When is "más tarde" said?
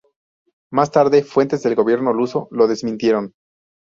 0.71-1.23